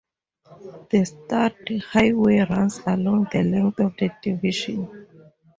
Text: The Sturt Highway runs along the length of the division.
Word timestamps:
The 0.89 1.05
Sturt 1.05 1.83
Highway 1.91 2.39
runs 2.39 2.79
along 2.87 3.27
the 3.31 3.43
length 3.43 3.79
of 3.81 3.95
the 3.97 4.09
division. 4.19 4.89